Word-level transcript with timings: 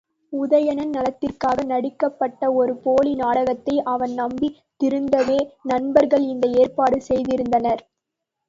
உதயணன் 0.33 0.91
நலத்திற்காக 0.91 1.63
நடிக்கப்பட்ட 1.63 2.49
ஒரு 2.53 2.73
போலி 2.85 3.13
நாடகத்தை 3.15 3.75
அவன் 3.85 4.13
நம்பித் 4.13 4.59
திருந்தவே, 4.81 5.39
நண்பர்கள் 5.65 6.25
இந்த 6.27 6.47
ஏற்பாடு 6.57 6.99
செய்திருந்தனர். 7.09 7.83